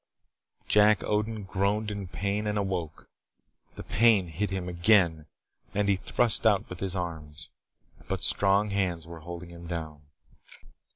Jack 0.67 1.03
Odin 1.03 1.43
groaned 1.43 1.91
in 1.91 2.07
pain 2.07 2.47
and 2.47 2.57
awoke. 2.57 3.07
The 3.75 3.83
pain 3.83 4.29
hit 4.29 4.49
him 4.49 4.67
again 4.67 5.27
and 5.75 5.87
he 5.87 5.95
thrust 5.97 6.47
out 6.47 6.67
with 6.71 6.79
his 6.79 6.95
arms. 6.95 7.49
But 8.07 8.23
strong 8.23 8.71
hands 8.71 9.05
were 9.05 9.19
holding 9.19 9.49
him 9.51 9.67
down. 9.67 10.01